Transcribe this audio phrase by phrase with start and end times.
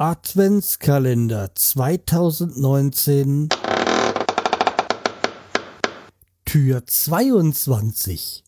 [0.00, 3.48] Adventskalender 2019
[6.44, 8.44] Tür 22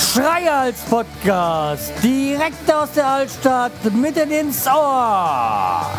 [0.00, 1.92] Schreihals Podcast.
[2.02, 5.97] Direkt aus der Altstadt mitten ins Ohr.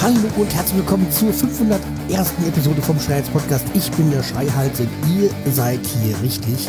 [0.00, 2.30] Hallo und herzlich willkommen zur 501.
[2.46, 3.66] Episode vom Schreihals Podcast.
[3.74, 6.68] Ich bin der Schreihals und ihr seid hier richtig.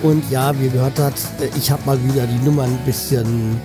[0.00, 1.20] Und ja, wie ihr gehört habt,
[1.56, 3.60] ich habe mal wieder die Nummer ein bisschen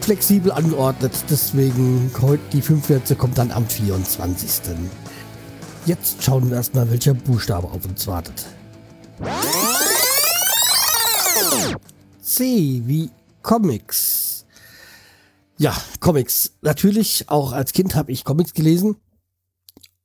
[0.00, 1.12] flexibel angeordnet.
[1.28, 3.18] Deswegen heute die 500.
[3.18, 4.48] kommt dann am 24.
[5.84, 8.46] Jetzt schauen wir erstmal, welcher Buchstabe auf uns wartet.
[12.22, 13.10] C wie
[13.42, 14.27] Comics.
[15.58, 16.52] Ja, Comics.
[16.62, 18.96] Natürlich, auch als Kind habe ich Comics gelesen.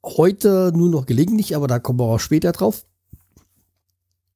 [0.04, 2.86] Heute nur noch gelegentlich, aber da kommen wir auch später drauf.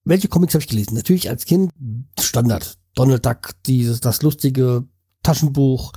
[0.06, 0.96] Welche Comics habe ich gelesen?
[0.96, 1.74] Natürlich als Kind
[2.20, 2.78] Standard.
[2.96, 4.86] Donald Duck, dieses, das lustige
[5.24, 5.92] Taschenbuch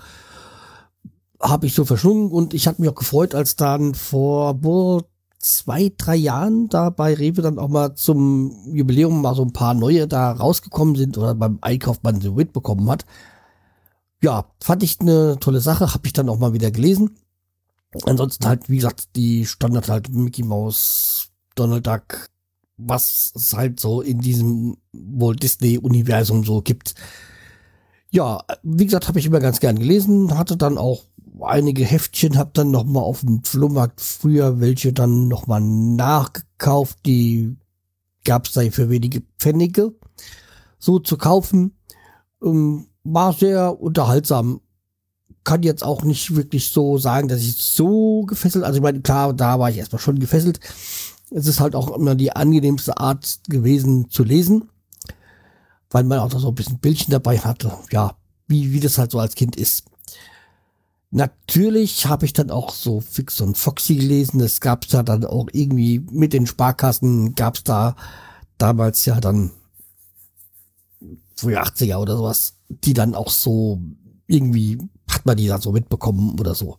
[1.40, 5.04] habe ich so verschlungen und ich hatte mich auch gefreut, als dann vor boah,
[5.38, 9.74] zwei, drei Jahren da bei Rewe dann auch mal zum Jubiläum mal so ein paar
[9.74, 13.06] neue da rausgekommen sind oder beim Einkauf man so mitbekommen hat.
[14.22, 17.16] Ja, fand ich eine tolle Sache, habe ich dann auch mal wieder gelesen.
[18.04, 22.28] Ansonsten halt, wie gesagt, die Standard halt Mickey Mouse, Donald Duck,
[22.76, 26.94] was es halt so in diesem Walt Disney Universum so gibt.
[28.10, 31.04] Ja, wie gesagt, habe ich immer ganz gern gelesen, hatte dann auch
[31.40, 36.98] einige Heftchen, habe dann noch mal auf dem Flohmarkt früher welche dann noch mal nachgekauft,
[37.06, 37.56] die
[38.24, 39.94] gab's da für wenige Pfennige
[40.78, 41.76] so zu kaufen.
[42.42, 44.60] Ähm, war sehr unterhaltsam.
[45.44, 49.32] Kann jetzt auch nicht wirklich so sagen, dass ich so gefesselt, also ich meine, klar,
[49.32, 50.60] da war ich erstmal schon gefesselt.
[51.30, 54.68] Es ist halt auch immer die angenehmste Art gewesen zu lesen,
[55.90, 57.72] weil man auch so ein bisschen Bildchen dabei hatte.
[57.90, 58.16] Ja,
[58.48, 59.84] wie, wie das halt so als Kind ist.
[61.12, 64.40] Natürlich habe ich dann auch so Fix und Foxy gelesen.
[64.40, 67.96] Es gab da dann auch irgendwie mit den Sparkassen gab es da
[68.58, 69.50] damals ja dann
[71.34, 72.54] frühe 80er oder sowas,
[72.84, 73.80] die dann auch so
[74.26, 76.78] irgendwie hat man die da so mitbekommen oder so.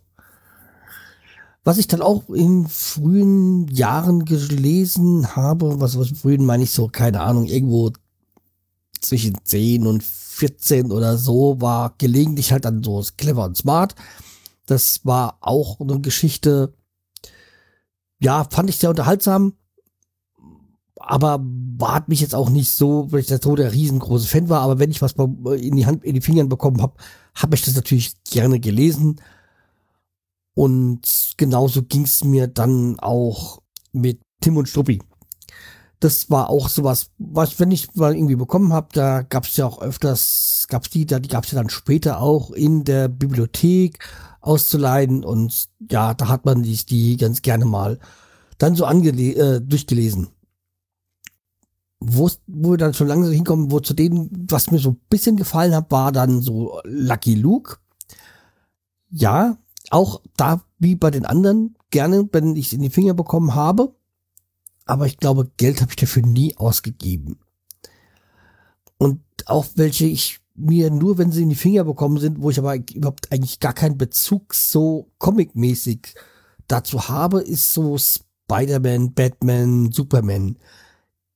[1.64, 6.88] Was ich dann auch in frühen Jahren gelesen habe, was, was frühen meine ich so,
[6.88, 7.92] keine Ahnung, irgendwo
[9.00, 13.94] zwischen 10 und 14 oder so, war gelegentlich halt dann so clever und smart.
[14.66, 16.74] Das war auch eine Geschichte,
[18.20, 19.54] ja, fand ich sehr unterhaltsam,
[21.04, 21.44] aber
[21.82, 24.80] hat mich jetzt auch nicht so, weil ich da so der riesengroße Fan war, aber
[24.80, 26.94] wenn ich was in die Hand, in die Fingern bekommen habe,
[27.36, 29.22] habe ich das natürlich gerne gelesen.
[30.54, 33.62] Und genauso ging es mir dann auch
[33.94, 35.00] mit Tim und Struppi
[36.02, 39.68] das war auch sowas, was, wenn ich mal irgendwie bekommen habe, da gab es ja
[39.68, 44.00] auch öfters, gab's die, da die gab es ja dann später auch in der Bibliothek
[44.42, 48.00] auszuleihen und ja, da hat man die, die ganz gerne mal
[48.58, 50.30] dann so angele äh, durchgelesen.
[52.14, 55.38] Wo, wo wir dann schon langsam hinkommen, wo zu denen, was mir so ein bisschen
[55.38, 57.78] gefallen hat, war dann so Lucky Luke.
[59.10, 59.58] Ja,
[59.90, 63.94] auch da wie bei den anderen gerne, wenn ich es in die Finger bekommen habe
[64.92, 67.40] aber ich glaube, Geld habe ich dafür nie ausgegeben.
[68.98, 72.60] Und auch welche ich mir nur, wenn sie in die Finger bekommen sind, wo ich
[72.60, 76.14] aber überhaupt eigentlich gar keinen Bezug so comic-mäßig
[76.68, 80.58] dazu habe, ist so Spider-Man, Batman, Superman.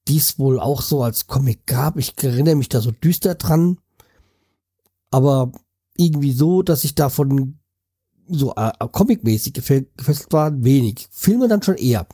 [0.07, 1.97] Dies wohl auch so als Comic gab.
[1.97, 3.79] Ich erinnere mich da so düster dran.
[5.11, 5.51] Aber
[5.97, 7.59] irgendwie so, dass ich davon
[8.27, 11.07] so äh, comic-mäßig gefesselt war, wenig.
[11.11, 12.07] Filme dann schon eher.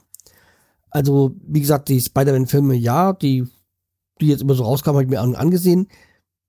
[0.89, 3.47] Also, wie gesagt, die Spider-Man-Filme, ja, die,
[4.19, 5.87] die jetzt immer so rauskamen, habe ich mir angesehen.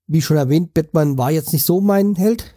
[0.09, 2.55] Wie schon erwähnt, Batman war jetzt nicht so mein Held.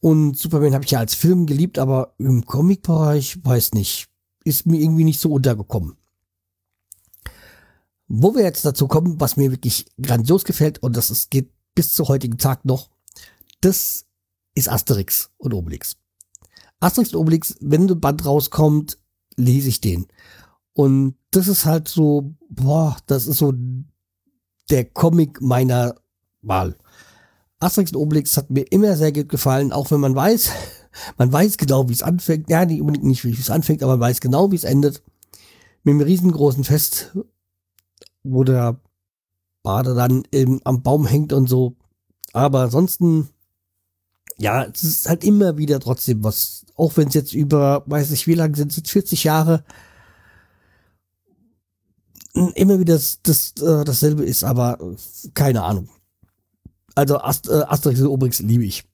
[0.00, 4.08] Und Superman habe ich ja als Film geliebt, aber im Comic-Bereich, weiß nicht,
[4.44, 5.96] ist mir irgendwie nicht so untergekommen.
[8.14, 11.94] Wo wir jetzt dazu kommen, was mir wirklich grandios gefällt, und das ist, geht bis
[11.94, 12.90] zu heutigen Tag noch,
[13.62, 14.04] das
[14.54, 15.96] ist Asterix und Obelix.
[16.78, 18.98] Asterix und Obelix, wenn ein Band rauskommt,
[19.36, 20.08] lese ich den.
[20.74, 23.54] Und das ist halt so, boah, das ist so
[24.68, 25.94] der Comic meiner
[26.42, 26.76] Wahl.
[27.60, 30.50] Asterix und Obelix hat mir immer sehr gut gefallen, auch wenn man weiß,
[31.16, 32.50] man weiß genau, wie es anfängt.
[32.50, 35.02] Ja, nicht unbedingt nicht, wie es anfängt, aber man weiß genau, wie es endet.
[35.82, 37.16] Mit einem riesengroßen Fest,
[38.24, 38.80] wo der
[39.62, 41.76] Bade dann im, am Baum hängt und so.
[42.32, 43.28] Aber ansonsten,
[44.38, 48.26] ja, es ist halt immer wieder trotzdem was, auch wenn es jetzt über, weiß nicht
[48.26, 49.64] wie lange sind es jetzt 40 Jahre,
[52.54, 54.78] immer wieder das, das, äh, dasselbe ist, aber
[55.34, 55.88] keine Ahnung.
[56.94, 58.84] Also Ast, äh, Asterix und Obelix liebe ich.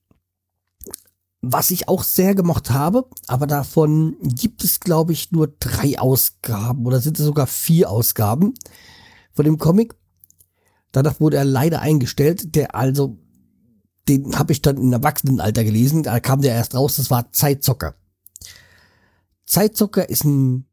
[1.40, 6.84] Was ich auch sehr gemocht habe, aber davon gibt es, glaube ich, nur drei Ausgaben
[6.84, 8.54] oder sind es sogar vier Ausgaben
[9.38, 9.94] von dem Comic.
[10.90, 13.18] Danach wurde er leider eingestellt, der also,
[14.08, 17.94] den habe ich dann im Erwachsenenalter gelesen, da kam der erst raus, das war Zeitzocker.
[19.46, 20.66] Zeitzocker ist ein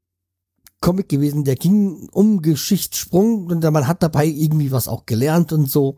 [0.82, 5.70] Comic gewesen, der ging um Geschichtssprung und man hat dabei irgendwie was auch gelernt und
[5.70, 5.98] so.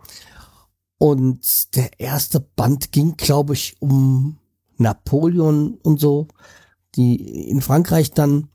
[0.97, 4.39] Und der erste Band ging, glaube ich, um
[4.75, 6.27] Napoleon und so,
[6.95, 8.49] die in Frankreich dann.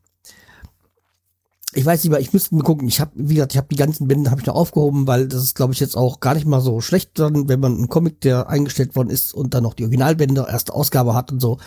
[1.75, 2.87] Ich weiß nicht mehr, ich müsste mal gucken.
[2.87, 5.43] Ich habe, wie gesagt, ich habe die ganzen Bände habe ich noch aufgehoben, weil das
[5.43, 8.21] ist, glaube ich, jetzt auch gar nicht mal so schlecht dann, wenn man einen Comic,
[8.21, 11.59] der eingestellt worden ist und dann noch die Originalbände, erste Ausgabe hat und so.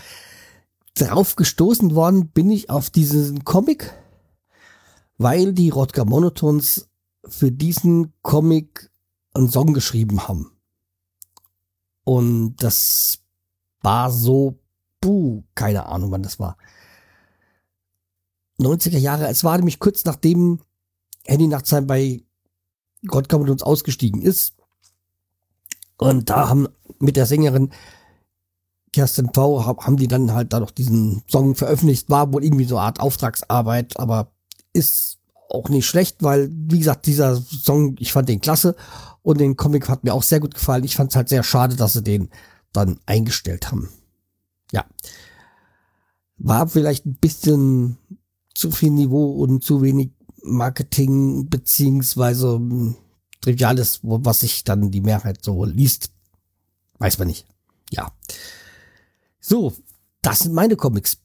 [0.93, 3.93] Darauf gestoßen worden bin ich auf diesen Comic,
[5.17, 6.87] weil die Rodger Monotons
[7.27, 8.91] für diesen Comic
[9.33, 10.51] einen Song geschrieben haben.
[12.03, 13.19] Und das
[13.81, 14.59] war so,
[15.01, 16.57] puh, keine Ahnung, wann das war.
[18.59, 20.59] 90er Jahre, es war nämlich kurz nachdem
[21.25, 22.23] Handy Nachtsheim bei
[23.07, 24.53] Gott kommt uns ausgestiegen ist.
[25.97, 26.67] Und da haben
[26.99, 27.71] mit der Sängerin
[28.91, 32.09] Kerstin V haben die dann halt da noch diesen Song veröffentlicht.
[32.09, 34.31] War wohl irgendwie so eine Art Auftragsarbeit, aber
[34.71, 35.19] ist
[35.49, 38.75] auch nicht schlecht, weil, wie gesagt, dieser Song, ich fand den klasse
[39.21, 40.83] und den Comic hat mir auch sehr gut gefallen.
[40.83, 42.29] Ich fand es halt sehr schade, dass sie den
[42.71, 43.89] dann eingestellt haben.
[44.71, 44.85] Ja.
[46.37, 47.97] War vielleicht ein bisschen
[48.55, 50.09] zu viel Niveau und zu wenig
[50.41, 52.95] Marketing beziehungsweise hm,
[53.41, 56.09] Triviales, was sich dann die Mehrheit so liest.
[56.97, 57.45] Weiß man nicht.
[57.91, 58.11] Ja.
[59.39, 59.73] So,
[60.21, 61.17] das sind meine Comics.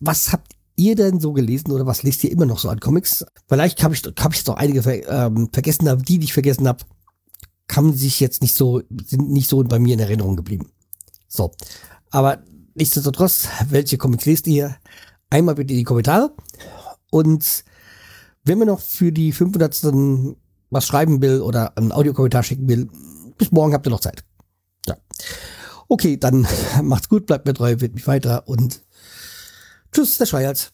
[0.00, 3.26] Was habt ihr denn so gelesen oder was lest ihr immer noch so an Comics?
[3.48, 6.66] Vielleicht habe ich, hab ich jetzt auch einige ähm, vergessen, aber die, die ich vergessen
[6.66, 6.84] habe,
[7.70, 10.70] haben sich jetzt nicht so, sind nicht so bei mir in Erinnerung geblieben.
[11.28, 11.52] So.
[12.10, 12.42] Aber
[12.74, 14.76] nichtsdestotrotz, welche Comics lest ihr?
[15.30, 16.34] Einmal bitte in die Kommentare.
[17.12, 17.64] Und
[18.42, 19.84] wenn man noch für die 500.
[20.70, 22.88] was schreiben will oder einen Audiokommentar schicken will,
[23.36, 24.24] bis morgen habt ihr noch Zeit.
[24.86, 24.96] Ja.
[25.88, 26.46] Okay, dann
[26.82, 28.82] macht's gut, bleibt mir treu, wird mich weiter und
[29.92, 30.72] tschüss, der Schreihals.